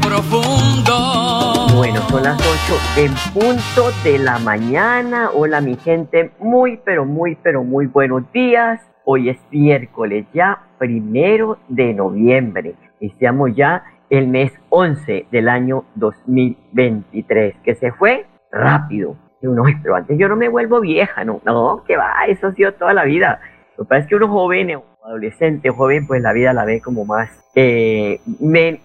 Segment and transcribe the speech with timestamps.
[0.00, 1.66] Profundo.
[1.76, 5.30] Bueno, son las 8 en punto de la mañana.
[5.34, 8.80] Hola mi gente, muy pero muy pero muy buenos días.
[9.04, 12.74] Hoy es miércoles ya, primero de noviembre.
[13.00, 19.16] Iniciamos ya el mes 11 del año 2023, que se fue rápido.
[19.42, 22.52] Y uno, pero antes yo no me vuelvo vieja, no, no, que va, eso ha
[22.52, 23.40] sido toda la vida.
[23.76, 24.70] Lo que pasa es que uno joven
[25.04, 28.20] adolescente o joven, pues la vida la ve como más, eh,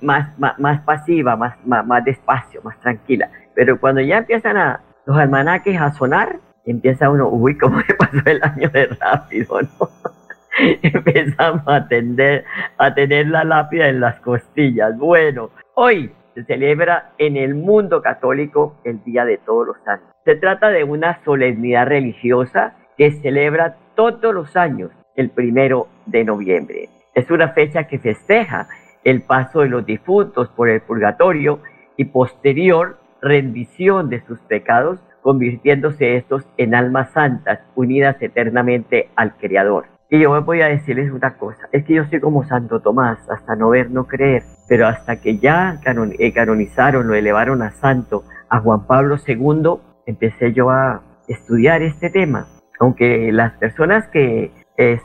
[0.02, 3.30] más, más, pasiva, más, más, despacio, más tranquila.
[3.56, 8.44] Pero cuando ya empiezan los almanaques a sonar, empieza uno, uy, cómo me pasó el
[8.44, 9.90] año de rápido, ¿no?
[10.82, 12.44] Empezamos a, tender,
[12.78, 14.98] a tener la lápida en las costillas.
[14.98, 20.10] Bueno, hoy se celebra en el mundo católico el Día de Todos los Santos.
[20.26, 26.90] Se trata de una solemnidad religiosa que celebra todos los años el primero de noviembre.
[27.14, 28.70] Es una fecha que festeja
[29.04, 31.60] el paso de los difuntos por el purgatorio
[31.98, 39.88] y posterior rendición de sus pecados, convirtiéndose estos en almas santas unidas eternamente al Creador.
[40.10, 43.58] Y yo voy a decirles una cosa, es que yo soy como Santo Tomás, hasta
[43.58, 48.62] no ver, no creer, pero hasta que ya eh, canonizaron, lo elevaron a santo, a
[48.62, 52.48] Juan Pablo II, empecé yo a estudiar este tema.
[52.80, 54.52] Aunque las personas que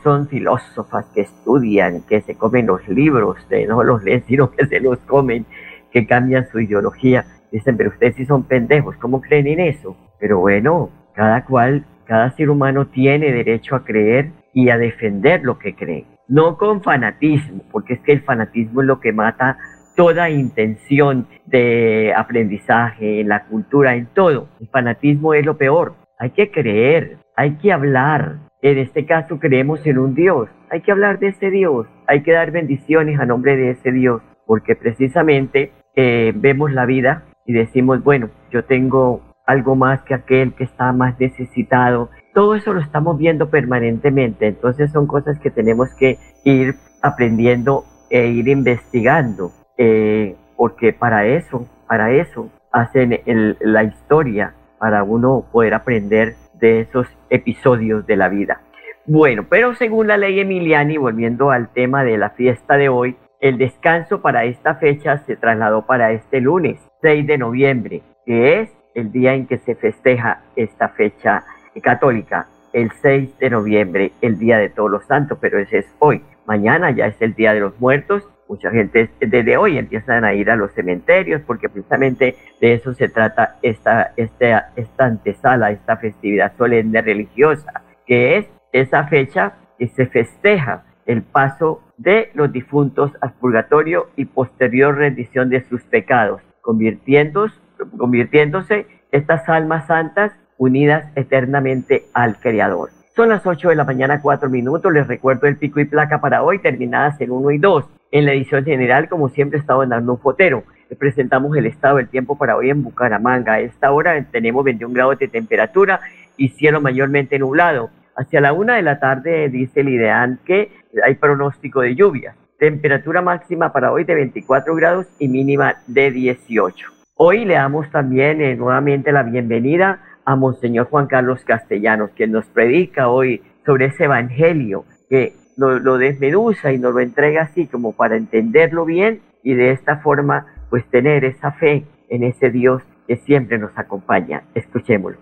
[0.03, 4.65] son filósofas que estudian, que se comen los libros, de, no los leen, sino que
[4.65, 5.45] se los comen,
[5.91, 7.25] que cambian su ideología.
[7.51, 9.95] Dicen, pero ustedes sí son pendejos, ¿cómo creen en eso?
[10.19, 15.59] Pero bueno, cada cual, cada ser humano tiene derecho a creer y a defender lo
[15.59, 16.05] que cree.
[16.27, 19.57] No con fanatismo, porque es que el fanatismo es lo que mata
[19.95, 24.49] toda intención de aprendizaje, en la cultura, en todo.
[24.59, 25.95] El fanatismo es lo peor.
[26.19, 30.49] Hay que creer, hay que hablar, en este caso creemos en un Dios.
[30.69, 34.21] Hay que hablar de ese Dios, hay que dar bendiciones a nombre de ese Dios,
[34.45, 40.53] porque precisamente eh, vemos la vida y decimos, bueno, yo tengo algo más que aquel
[40.53, 42.09] que está más necesitado.
[42.33, 48.27] Todo eso lo estamos viendo permanentemente, entonces son cosas que tenemos que ir aprendiendo e
[48.27, 53.19] ir investigando, eh, porque para eso, para eso hacen
[53.59, 58.61] la historia, para uno poder aprender de esos episodios de la vida.
[59.05, 63.57] Bueno, pero según la ley Emiliani, volviendo al tema de la fiesta de hoy, el
[63.57, 69.11] descanso para esta fecha se trasladó para este lunes, 6 de noviembre, que es el
[69.11, 71.43] día en que se festeja esta fecha
[71.83, 76.23] católica, el 6 de noviembre, el Día de Todos los Santos, pero ese es hoy.
[76.45, 78.27] Mañana ya es el Día de los Muertos.
[78.47, 83.09] Mucha gente desde hoy empiezan a ir a los cementerios porque precisamente de eso se
[83.09, 90.05] trata esta, esta, esta antesala, esta festividad solemne religiosa, que es esa fecha que se
[90.05, 97.55] festeja el paso de los difuntos al purgatorio y posterior rendición de sus pecados, convirtiéndose,
[97.97, 102.89] convirtiéndose estas almas santas unidas eternamente al Creador.
[103.15, 104.91] Son las 8 de la mañana, 4 minutos.
[104.91, 107.85] Les recuerdo el pico y placa para hoy, terminadas en 1 y 2.
[108.15, 110.63] En la edición general, como siempre, estaba dando un fotero.
[110.97, 113.55] Presentamos el estado del tiempo para hoy en Bucaramanga.
[113.55, 115.99] A esta hora tenemos 21 grados de temperatura
[116.37, 117.89] y cielo mayormente nublado.
[118.15, 120.71] Hacia la una de la tarde dice el IDEAN que
[121.03, 122.35] hay pronóstico de lluvia.
[122.57, 126.87] Temperatura máxima para hoy de 24 grados y mínima de 18.
[127.15, 132.45] Hoy le damos también eh, nuevamente la bienvenida a Monseñor Juan Carlos Castellanos, quien nos
[132.45, 137.93] predica hoy sobre ese evangelio que lo, lo desmeduza y nos lo entrega así como
[137.93, 143.17] para entenderlo bien y de esta forma pues tener esa fe en ese Dios que
[143.17, 144.43] siempre nos acompaña.
[144.55, 145.19] Escuchémoslo.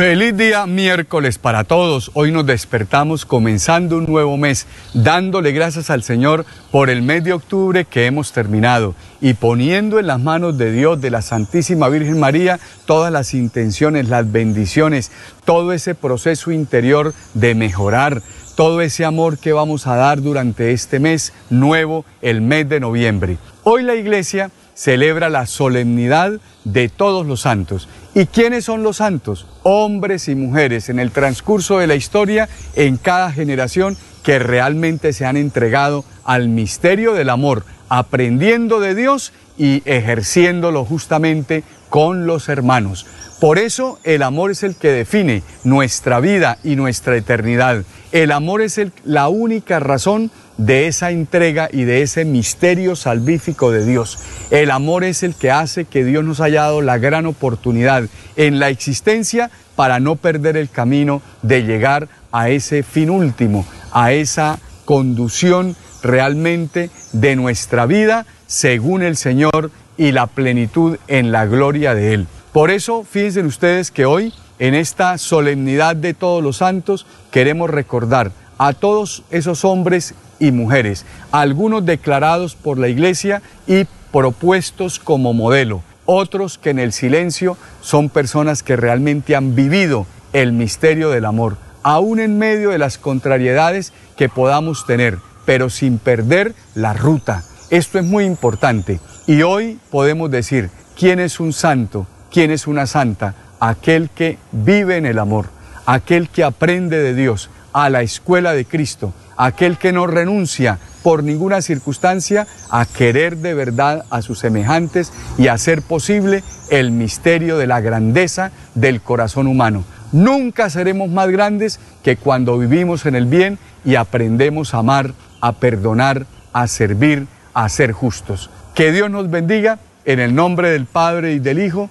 [0.00, 2.10] Feliz día miércoles para todos.
[2.14, 7.34] Hoy nos despertamos comenzando un nuevo mes, dándole gracias al Señor por el mes de
[7.34, 12.18] octubre que hemos terminado y poniendo en las manos de Dios, de la Santísima Virgen
[12.18, 15.12] María, todas las intenciones, las bendiciones,
[15.44, 18.22] todo ese proceso interior de mejorar,
[18.60, 23.38] todo ese amor que vamos a dar durante este mes nuevo, el mes de noviembre.
[23.62, 26.32] Hoy la iglesia celebra la solemnidad
[26.64, 27.88] de todos los santos.
[28.14, 29.46] ¿Y quiénes son los santos?
[29.62, 35.24] Hombres y mujeres en el transcurso de la historia, en cada generación, que realmente se
[35.24, 43.06] han entregado al misterio del amor, aprendiendo de Dios y ejerciéndolo justamente con los hermanos.
[43.40, 47.84] Por eso el amor es el que define nuestra vida y nuestra eternidad.
[48.12, 53.86] El amor es la única razón de esa entrega y de ese misterio salvífico de
[53.86, 54.18] Dios.
[54.50, 58.04] El amor es el que hace que Dios nos haya dado la gran oportunidad
[58.36, 64.12] en la existencia para no perder el camino de llegar a ese fin último, a
[64.12, 71.94] esa conducción realmente de nuestra vida según el Señor y la plenitud en la gloria
[71.94, 72.26] de Él.
[72.52, 78.32] Por eso, fíjense ustedes que hoy, en esta solemnidad de todos los santos, queremos recordar
[78.58, 85.82] a todos esos hombres y mujeres, algunos declarados por la Iglesia y propuestos como modelo,
[86.06, 91.56] otros que en el silencio son personas que realmente han vivido el misterio del amor,
[91.84, 97.44] aún en medio de las contrariedades que podamos tener, pero sin perder la ruta.
[97.70, 98.98] Esto es muy importante
[99.28, 104.96] y hoy podemos decir quién es un santo, quién es una santa, aquel que vive
[104.96, 105.46] en el amor,
[105.86, 111.22] aquel que aprende de Dios, a la escuela de Cristo, aquel que no renuncia por
[111.22, 117.66] ninguna circunstancia a querer de verdad a sus semejantes y hacer posible el misterio de
[117.66, 119.84] la grandeza del corazón humano.
[120.12, 125.52] Nunca seremos más grandes que cuando vivimos en el bien y aprendemos a amar, a
[125.52, 128.50] perdonar, a servir, a ser justos.
[128.74, 131.90] Que Dios nos bendiga en el nombre del Padre y del Hijo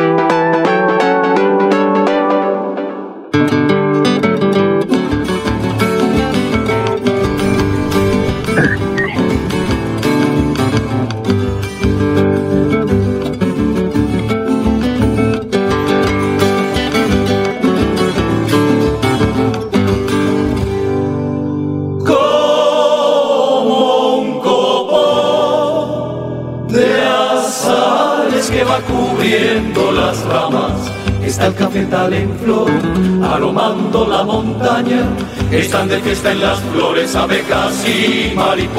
[35.71, 38.75] Están de fiesta en las flores abejas y mariposas.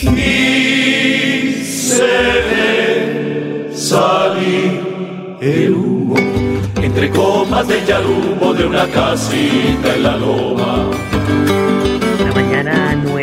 [0.00, 2.10] Y se
[3.74, 4.80] salir
[5.42, 6.16] el humo
[6.82, 10.90] entre copas de yarumo de una casita en la loma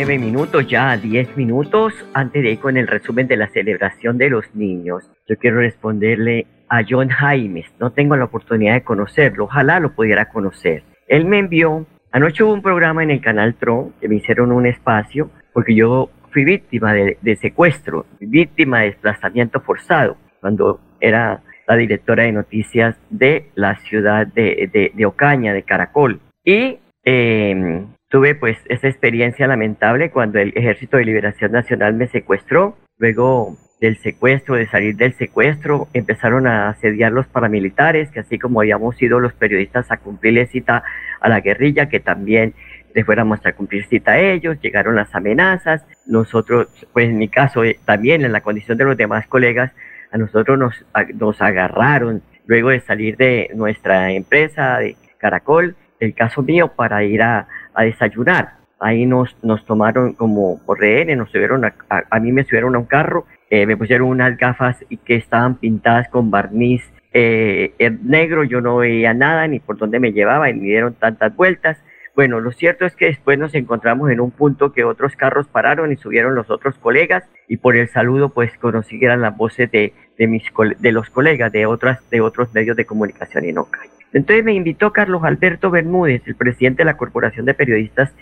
[0.04, 4.28] nueve minutos, ya diez minutos, antes de ir con el resumen de la celebración de
[4.28, 5.04] los niños.
[5.28, 7.66] Yo quiero responderle a John Jaimes.
[7.78, 10.82] No tengo la oportunidad de conocerlo, ojalá lo pudiera conocer.
[11.08, 14.66] Él me envió, anoche hubo un programa en el canal Tron que me hicieron un
[14.66, 22.24] espacio porque yo fui víctima de, secuestro, víctima de desplazamiento forzado cuando era la directora
[22.24, 26.20] de noticias de la ciudad de, Ocaña, de Caracol.
[26.44, 32.76] Y eh, tuve pues esa experiencia lamentable cuando el Ejército de Liberación Nacional me secuestró.
[32.98, 38.60] Luego del secuestro, de salir del secuestro, empezaron a asediar los paramilitares, que así como
[38.60, 40.84] habíamos ido los periodistas a cumplirle cita
[41.20, 42.54] a la guerrilla, que también
[42.94, 47.64] le fuéramos a cumplir cita a ellos, llegaron las amenazas, nosotros, pues en mi caso,
[47.64, 49.72] eh, también en la condición de los demás colegas,
[50.12, 56.42] a nosotros nos, nos agarraron luego de salir de nuestra empresa de Caracol, el caso
[56.42, 58.54] mío, para ir a, a desayunar.
[58.78, 62.84] Ahí nos, nos tomaron como rehenes, nos subieron a, a, mí me subieron a un
[62.84, 66.82] carro, eh, me pusieron unas gafas que estaban pintadas con barniz
[67.12, 67.72] eh,
[68.02, 71.78] negro, yo no veía nada ni por dónde me llevaba y me dieron tantas vueltas.
[72.16, 75.92] Bueno, lo cierto es que después nos encontramos en un punto que otros carros pararon
[75.92, 79.70] y subieron los otros colegas y por el saludo pues conocí que eran las voces
[79.70, 80.44] de, de, mis,
[80.78, 83.90] de los colegas de, otras, de otros medios de comunicación y no calle.
[84.12, 88.14] Entonces me invitó Carlos Alberto Bermúdez, el presidente de la Corporación de Periodistas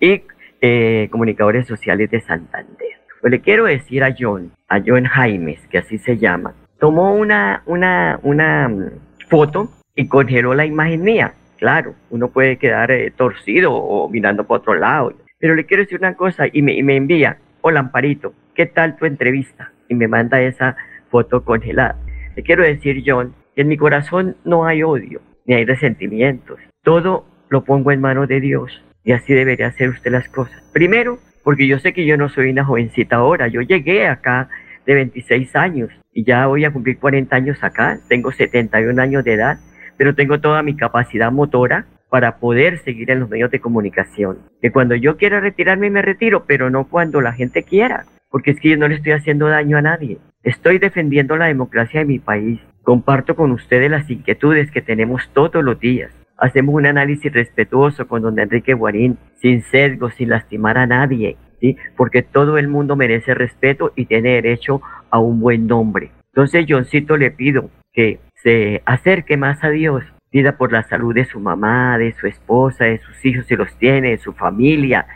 [0.00, 0.22] y
[0.60, 2.97] eh, Comunicadores Sociales de Santander.
[3.20, 7.62] Pues le quiero decir a John, a John Jaimes, que así se llama, tomó una,
[7.66, 8.90] una, una mm,
[9.28, 11.34] foto y congeló la imagen mía.
[11.56, 15.12] Claro, uno puede quedar eh, torcido o mirando para otro lado.
[15.40, 18.96] Pero le quiero decir una cosa y me, y me envía, hola Amparito, ¿qué tal
[18.96, 19.72] tu entrevista?
[19.88, 20.76] Y me manda esa
[21.10, 21.96] foto congelada.
[22.36, 26.60] Le quiero decir, John, que en mi corazón no hay odio, ni hay resentimientos.
[26.84, 30.62] Todo lo pongo en manos de Dios y así debería hacer usted las cosas.
[30.72, 34.50] Primero, porque yo sé que yo no soy una jovencita ahora, yo llegué acá
[34.84, 39.32] de 26 años y ya voy a cumplir 40 años acá, tengo 71 años de
[39.32, 39.56] edad,
[39.96, 44.40] pero tengo toda mi capacidad motora para poder seguir en los medios de comunicación.
[44.60, 48.60] Que cuando yo quiera retirarme me retiro, pero no cuando la gente quiera, porque es
[48.60, 50.18] que yo no le estoy haciendo daño a nadie.
[50.42, 55.62] Estoy defendiendo la democracia de mi país Comparto con ustedes las inquietudes que tenemos todos
[55.62, 56.10] los días.
[56.38, 61.76] Hacemos un análisis respetuoso con don Enrique Guarín, sin sesgo, sin lastimar a nadie, ¿sí?
[61.96, 64.80] porque todo el mundo merece respeto y tiene derecho
[65.10, 66.12] a un buen nombre.
[66.32, 71.24] Entonces, Johncito, le pido que se acerque más a Dios, pida por la salud de
[71.24, 75.06] su mamá, de su esposa, de sus hijos si los tiene, de su familia,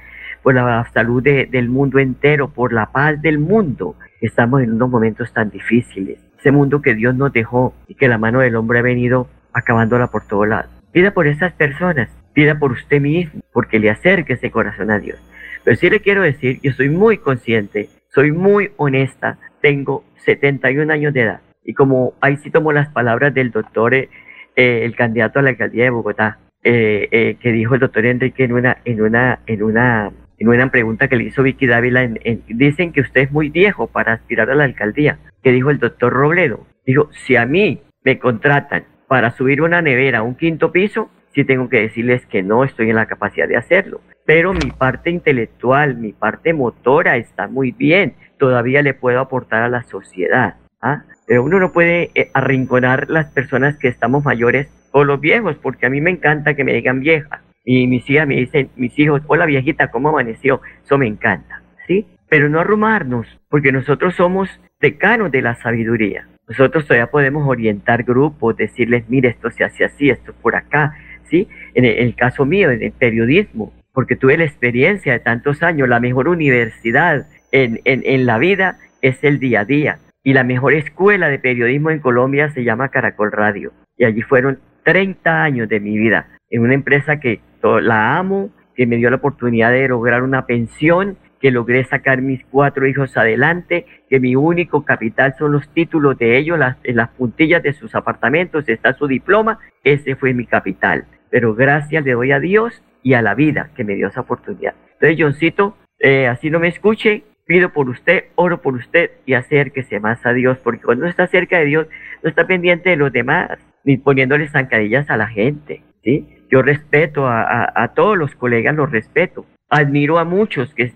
[0.43, 3.95] por la salud del mundo entero, por la paz del mundo.
[4.21, 8.19] Estamos en unos momentos tan difíciles ese mundo que Dios nos dejó y que la
[8.19, 10.82] mano del hombre ha venido acabándola por todo lado.
[10.93, 15.19] Pida por esas personas, pida por usted mismo, porque le acerque ese corazón a Dios.
[15.65, 21.15] Pero sí le quiero decir, yo soy muy consciente, soy muy honesta, tengo 71 años
[21.15, 21.41] de edad.
[21.65, 24.09] Y como ahí sí tomo las palabras del doctor, eh,
[24.57, 28.53] eh, el candidato a la alcaldía de Bogotá, eh, que dijo el doctor Enrique en
[28.53, 32.09] una, en una, en una, en una pregunta que le hizo Vicky Dávila,
[32.49, 36.13] dicen que usted es muy viejo para aspirar a la alcaldía que dijo el doctor
[36.13, 36.67] Robledo.
[36.85, 41.45] Dijo, si a mí me contratan para subir una nevera a un quinto piso, sí
[41.45, 44.01] tengo que decirles que no estoy en la capacidad de hacerlo.
[44.25, 48.15] Pero mi parte intelectual, mi parte motora está muy bien.
[48.39, 50.57] Todavía le puedo aportar a la sociedad.
[50.81, 51.03] ¿ah?
[51.27, 55.85] Pero uno no puede eh, arrinconar las personas que estamos mayores o los viejos, porque
[55.85, 57.43] a mí me encanta que me digan vieja.
[57.67, 60.63] Y mis hijas me dicen, mis hijos, hola viejita, ¿cómo amaneció?
[60.83, 61.61] Eso me encanta.
[61.87, 62.07] ¿Sí?
[62.31, 64.49] Pero no arrumarnos, porque nosotros somos
[64.81, 66.29] decanos de la sabiduría.
[66.53, 70.95] Nosotros todavía podemos orientar grupos, decirles, mire, esto se hace así, esto por acá,
[71.31, 71.49] ¿sí?
[71.73, 75.99] En el, caso mío, en el periodismo, porque tuve la experiencia de tantos años, la
[75.99, 79.99] mejor universidad en, en, en la vida es el día a día.
[80.23, 83.73] Y la mejor escuela de periodismo en Colombia se llama Caracol Radio.
[83.97, 88.87] Y allí fueron 30 años de mi vida en una empresa que la amo, que
[88.87, 93.85] me dio la oportunidad de lograr una pensión que logré sacar mis cuatro hijos adelante,
[94.09, 97.97] que mi único capital son los títulos de ellos, las, en las puntillas de sus
[97.97, 101.05] apartamentos está su diploma, ese fue mi capital.
[101.31, 104.75] Pero gracias le doy a Dios y a la vida que me dio esa oportunidad.
[104.93, 109.99] Entonces, Johncito, eh, así no me escuche, pido por usted, oro por usted y acérquese
[109.99, 111.89] más a Dios, porque cuando está cerca de Dios,
[112.23, 116.39] no está pendiente de los demás, ni poniéndole zancadillas a la gente, ¿sí?
[116.53, 120.89] Yo respeto a, a todos los colegas, los respeto, Admiro a muchos que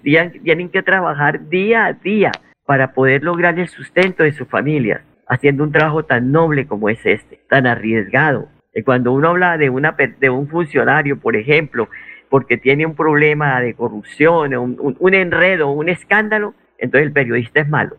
[0.42, 2.30] tienen que trabajar día a día
[2.66, 6.98] para poder lograr el sustento de sus familias, haciendo un trabajo tan noble como es
[7.06, 8.48] este, tan arriesgado.
[8.74, 11.88] Y cuando uno habla de, una, de un funcionario, por ejemplo,
[12.28, 17.68] porque tiene un problema de corrupción, un, un, enredo, un escándalo, entonces el periodista es
[17.70, 17.96] malo.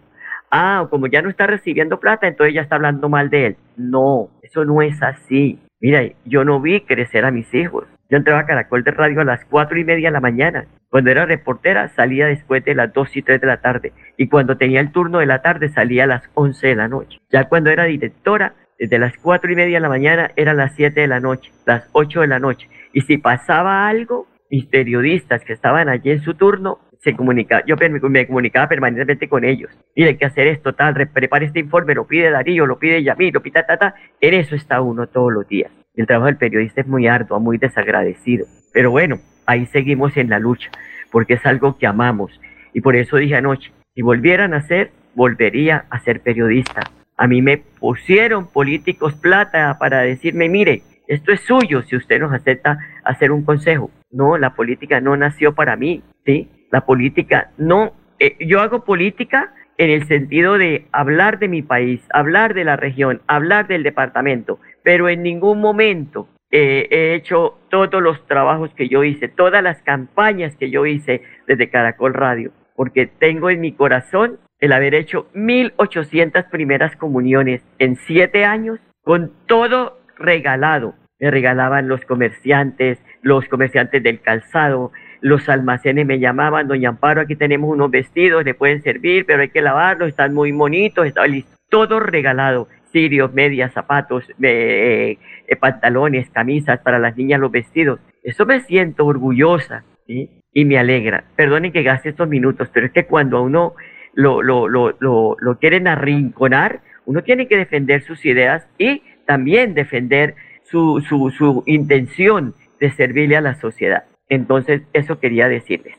[0.51, 3.55] Ah, como ya no está recibiendo plata, entonces ya está hablando mal de él.
[3.77, 5.57] No, eso no es así.
[5.79, 7.87] Mira, yo no vi crecer a mis hijos.
[8.09, 10.65] Yo entraba a Caracol de Radio a las cuatro y media de la mañana.
[10.89, 13.91] Cuando era reportera salía después de las dos y tres de la tarde.
[14.15, 17.19] Y cuando tenía el turno de la tarde salía a las once de la noche.
[17.29, 21.01] Ya cuando era directora, desde las cuatro y media de la mañana eran las siete
[21.01, 22.69] de la noche, las ocho de la noche.
[22.93, 27.75] Y si pasaba algo, mis periodistas que estaban allí en su turno, se comunica, yo
[28.09, 29.69] me comunicaba permanentemente con ellos.
[29.95, 33.41] Mire, que hacer esto, tal, prepare este informe, lo pide Darío, lo pide Yamil, lo
[33.41, 33.95] pide Tata.
[34.19, 35.71] En eso está uno todos los días.
[35.97, 38.45] El trabajo del periodista es muy arduo, muy desagradecido.
[38.71, 40.69] Pero bueno, ahí seguimos en la lucha,
[41.11, 42.39] porque es algo que amamos.
[42.71, 46.81] Y por eso dije anoche, si volvieran a ser, volvería a ser periodista.
[47.17, 52.31] A mí me pusieron políticos plata para decirme, mire, esto es suyo si usted nos
[52.31, 53.89] acepta hacer un consejo.
[54.11, 56.47] No, la política no nació para mí, ¿sí?
[56.69, 62.01] La política no, eh, yo hago política en el sentido de hablar de mi país,
[62.11, 68.01] hablar de la región, hablar del departamento, pero en ningún momento eh, he hecho todos
[68.01, 73.05] los trabajos que yo hice, todas las campañas que yo hice desde Caracol Radio, porque
[73.05, 79.99] tengo en mi corazón el haber hecho 1800 primeras comuniones en siete años con todo
[80.17, 80.95] regalado.
[81.19, 87.35] Me regalaban los comerciantes, los comerciantes del calzado, los almacenes me llamaban, doña Amparo, aquí
[87.35, 91.51] tenemos unos vestidos, le pueden servir, pero hay que lavarlos, están muy bonitos, está listo.
[91.69, 95.17] Todo regalado, cirios, medias, zapatos, eh,
[95.47, 97.99] eh, pantalones, camisas para las niñas, los vestidos.
[98.23, 101.25] Eso me siento orgullosa y me alegra.
[101.35, 103.75] Perdonen que gaste estos minutos, pero es que cuando a uno
[104.17, 110.35] lo, lo, lo, lo, quieren arrinconar, uno tiene que defender sus ideas y también defender
[110.63, 114.05] su, su, su intención de servirle a la sociedad.
[114.27, 115.95] Entonces, eso quería decirles.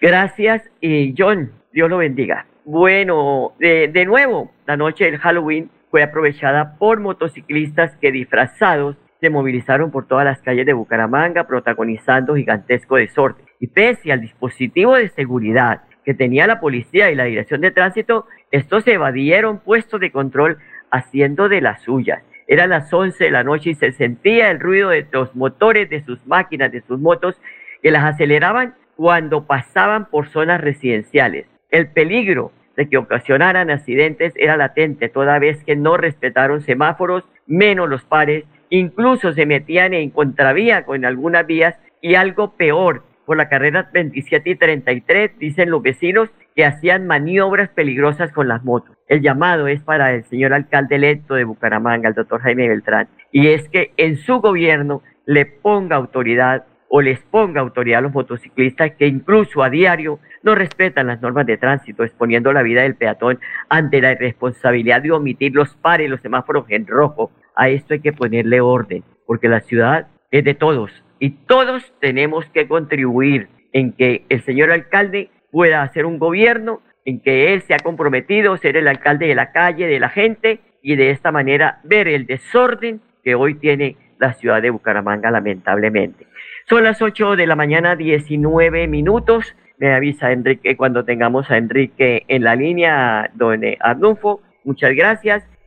[0.00, 2.46] Gracias y John, Dios lo bendiga.
[2.72, 9.28] Bueno, de, de nuevo, la noche del Halloween fue aprovechada por motociclistas que disfrazados se
[9.28, 13.44] movilizaron por todas las calles de Bucaramanga, protagonizando gigantesco desorden.
[13.58, 18.26] Y pese al dispositivo de seguridad que tenía la policía y la dirección de tránsito,
[18.52, 20.58] estos evadieron puestos de control
[20.92, 22.22] haciendo de las suyas.
[22.46, 26.04] Eran las 11 de la noche y se sentía el ruido de los motores de
[26.04, 27.34] sus máquinas, de sus motos,
[27.82, 31.46] que las aceleraban cuando pasaban por zonas residenciales.
[31.72, 37.90] El peligro de que ocasionaran accidentes era latente, toda vez que no respetaron semáforos, menos
[37.90, 43.50] los pares, incluso se metían en contravía con algunas vías y algo peor, por la
[43.50, 48.96] carrera 27 y 33, dicen los vecinos, que hacían maniobras peligrosas con las motos.
[49.08, 53.48] El llamado es para el señor alcalde electo de Bucaramanga, el doctor Jaime Beltrán, y
[53.48, 58.90] es que en su gobierno le ponga autoridad o les ponga autoridad a los motociclistas
[58.98, 63.38] que incluso a diario no respetan las normas de tránsito, exponiendo la vida del peatón
[63.68, 67.30] ante la irresponsabilidad de omitir los pares, los semáforos en rojo.
[67.54, 72.46] A esto hay que ponerle orden, porque la ciudad es de todos y todos tenemos
[72.46, 77.74] que contribuir en que el señor alcalde pueda hacer un gobierno en que él se
[77.74, 81.80] ha comprometido ser el alcalde de la calle, de la gente, y de esta manera
[81.84, 86.26] ver el desorden que hoy tiene la ciudad de Bucaramanga, lamentablemente.
[86.68, 89.54] Son las 8 de la mañana, 19 minutos.
[89.78, 94.40] Me avisa Enrique cuando tengamos a Enrique en la línea, don Arnulfo.
[94.64, 95.49] Muchas gracias.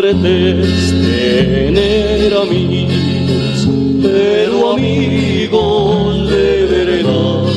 [0.00, 3.68] Suertes tener amigos,
[4.00, 7.48] pero amigos de verdad,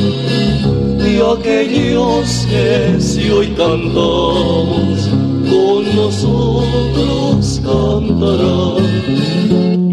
[1.06, 5.10] y aquellos que si hoy cantamos,
[5.51, 8.89] con nosotros cantarán,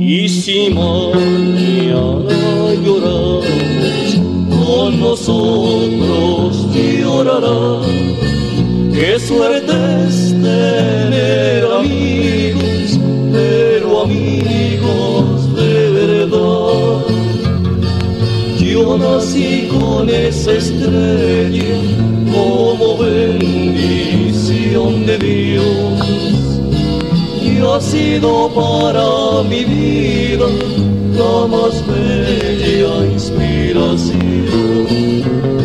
[0.01, 2.31] y si mañana
[2.83, 3.45] lloramos,
[4.49, 8.09] con nosotros llorarán.
[8.95, 9.73] Qué suerte
[10.09, 11.98] es tener amigos
[14.09, 17.05] amigos de verdad.
[18.59, 21.77] Yo nací con esa estrella
[22.33, 23.47] como bendición
[25.07, 26.61] de Dios
[27.43, 30.47] y ha sido para mi vida
[31.15, 33.68] la más bella inspiración.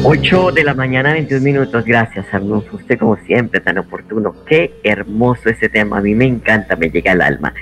[0.05, 1.85] 8 de la mañana, 21 minutos.
[1.85, 2.75] Gracias, Arnulfo.
[2.75, 4.35] Usted, como siempre, tan oportuno.
[4.45, 5.99] Qué hermoso ese tema.
[5.99, 7.53] A mí me encanta, me llega al alma.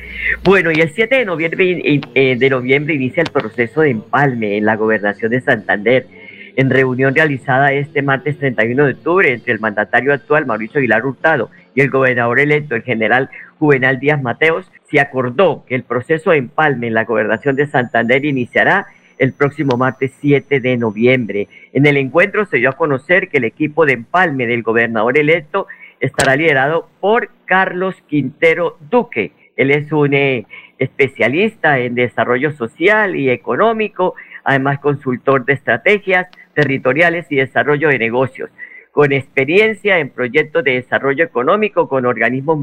[0.44, 4.66] Bueno, y el 7 de noviembre, eh, de noviembre inicia el proceso de empalme en
[4.66, 6.08] la gobernación de Santander.
[6.56, 11.52] En reunión realizada este martes 31 de octubre entre el mandatario actual, Mauricio Aguilar Hurtado,
[11.76, 16.38] y el gobernador electo, el general Juvenal Díaz Mateos, se acordó que el proceso de
[16.38, 18.88] empalme en la gobernación de Santander iniciará
[19.22, 21.48] el próximo martes 7 de noviembre.
[21.74, 25.68] En el encuentro se dio a conocer que el equipo de empalme del gobernador electo
[26.00, 29.32] estará liderado por Carlos Quintero Duque.
[29.56, 30.48] Él es un eh,
[30.80, 38.50] especialista en desarrollo social y económico, además consultor de estrategias territoriales y desarrollo de negocios,
[38.92, 42.58] con experiencia en proyectos de desarrollo económico con organismos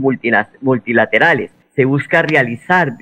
[0.60, 1.52] multilaterales.
[1.76, 2.94] Se busca realizar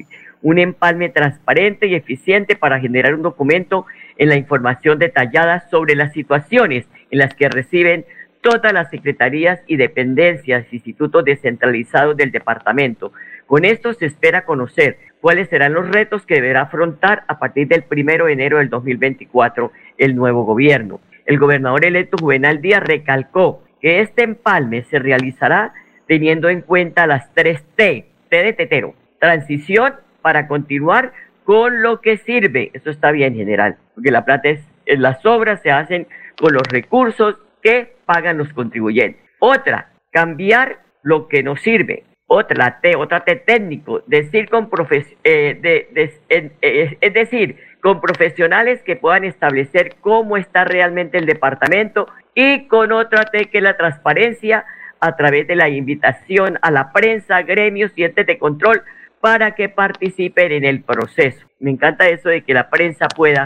[0.43, 6.13] un empalme transparente y eficiente para generar un documento en la información detallada sobre las
[6.13, 8.05] situaciones en las que reciben
[8.41, 13.13] todas las secretarías y dependencias, institutos descentralizados del departamento.
[13.47, 17.83] Con esto se espera conocer cuáles serán los retos que deberá afrontar a partir del
[17.83, 21.01] primero de enero del 2024 el nuevo gobierno.
[21.25, 25.73] El gobernador electo Juvenal Díaz recalcó que este empalme se realizará
[26.07, 29.95] teniendo en cuenta las tres T, T de tetero, transición,
[30.27, 31.13] para continuar
[31.45, 32.73] con lo que sirve.
[32.75, 37.37] Eso está bien, general, porque la plata es, las obras se hacen con los recursos
[37.63, 39.23] que pagan los contribuyentes.
[39.39, 42.03] Otra, cambiar lo que nos sirve.
[42.27, 49.23] Otra T, otra T técnico, decir con eh, eh, es decir, con profesionales que puedan
[49.23, 54.65] establecer cómo está realmente el departamento y con otra T que es la transparencia
[54.99, 58.83] a través de la invitación a la prensa, gremios y entes de control
[59.27, 61.49] para que participen en el proceso.
[61.59, 63.43] Me encanta eso de que la prensa pueda,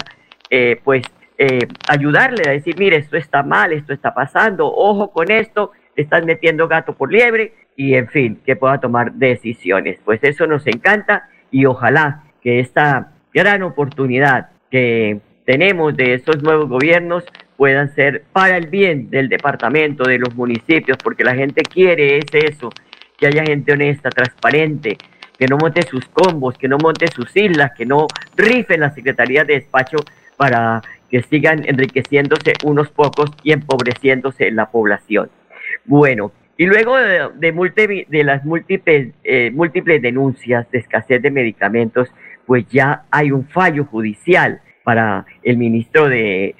[0.50, 1.02] eh, pues,
[1.38, 6.26] eh, ayudarle a decir, mire, esto está mal, esto está pasando, ojo con esto, están
[6.26, 9.98] metiendo gato por liebre y, en fin, que pueda tomar decisiones.
[10.04, 16.68] Pues eso nos encanta y ojalá que esta gran oportunidad que tenemos de esos nuevos
[16.68, 17.24] gobiernos
[17.56, 22.26] puedan ser para el bien del departamento, de los municipios, porque la gente quiere es
[22.34, 22.68] eso,
[23.16, 24.98] que haya gente honesta, transparente,
[25.40, 29.46] que no monte sus combos, que no monte sus islas, que no rifen las secretarías
[29.46, 29.96] de despacho
[30.36, 35.30] para que sigan enriqueciéndose unos pocos y empobreciéndose la población.
[35.86, 42.10] Bueno, y luego de, de, las múltiples, eh, múltiples denuncias de escasez de medicamentos,
[42.44, 46.54] pues ya hay un fallo judicial para el ministro de,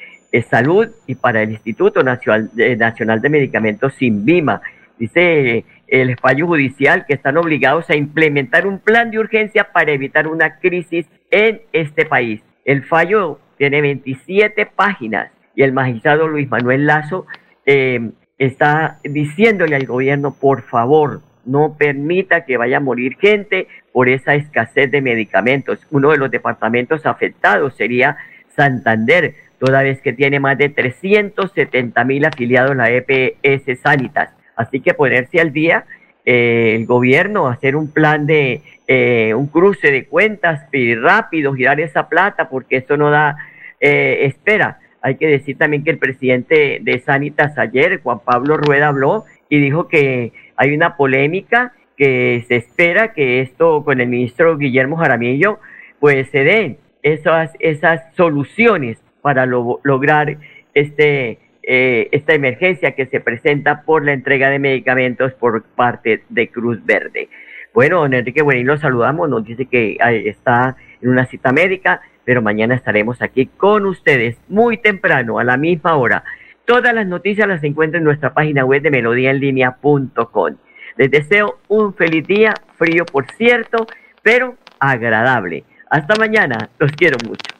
[0.49, 4.63] Salud y para el Instituto Nacional de, Nacional de Medicamentos, SINVIMA.
[4.97, 10.29] Dice el fallo judicial que están obligados a implementar un plan de urgencia para evitar
[10.29, 12.41] una crisis en este país.
[12.65, 17.27] El fallo tiene 27 páginas y el magistrado Luis Manuel Lazo
[17.67, 24.09] eh, está diciéndole al gobierno, por favor, no permita que vaya a morir gente por
[24.09, 25.87] esa escasez de medicamentos.
[25.91, 28.17] Uno de los departamentos afectados sería
[28.57, 34.31] Santander, toda vez que tiene más de 370 mil afiliados en la EPS Sanitas.
[34.61, 35.87] Así que ponerse al día,
[36.27, 41.81] eh, el gobierno, hacer un plan de eh, un cruce de cuentas, pedir rápido, girar
[41.81, 43.37] esa plata, porque eso no da
[43.81, 44.79] eh, espera.
[45.01, 49.61] Hay que decir también que el presidente de Sanitas ayer, Juan Pablo Rueda, habló y
[49.61, 55.59] dijo que hay una polémica que se espera que esto con el ministro Guillermo Jaramillo
[56.01, 60.37] pues se den esas, esas soluciones para lograr
[60.75, 66.49] este eh, esta emergencia que se presenta por la entrega de medicamentos por parte de
[66.49, 67.29] Cruz Verde.
[67.73, 72.43] Bueno, don Enrique Buenín, lo saludamos, nos dice que está en una cita médica, pero
[72.43, 76.25] mañana estaremos aquí con ustedes muy temprano, a la misma hora.
[76.65, 80.57] Todas las noticias las encuentran en nuestra página web de melodíaenlínea.com.
[80.97, 83.87] Les deseo un feliz día, frío por cierto,
[84.23, 85.65] pero agradable.
[85.89, 87.60] Hasta mañana, los quiero mucho.